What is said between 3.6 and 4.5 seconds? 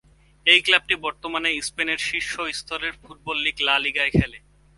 লা লিগায় খেলে।